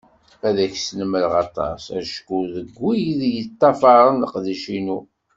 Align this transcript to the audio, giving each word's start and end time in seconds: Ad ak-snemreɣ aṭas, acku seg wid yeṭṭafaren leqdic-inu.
Ad 0.47 0.57
ak-snemreɣ 0.65 1.33
aṭas, 1.45 1.83
acku 1.99 2.37
seg 2.53 2.69
wid 2.81 3.21
yeṭṭafaren 3.33 4.21
leqdic-inu. 4.23 4.99